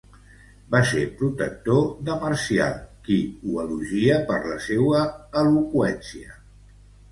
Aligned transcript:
Va 0.75 0.79
ser 0.91 1.01
protector 1.19 1.83
de 2.07 2.15
Marcial 2.23 2.73
qui 3.09 3.19
ho 3.51 3.61
elogia 3.67 4.19
per 4.33 4.41
la 4.49 4.59
seua 4.71 5.05
eloqüència. 5.45 6.37